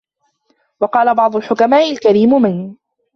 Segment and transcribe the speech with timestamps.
[0.81, 2.75] وَقَالَ بَعْضُ الْحُكَمَاءِ الْكَرِيمُ مَنْ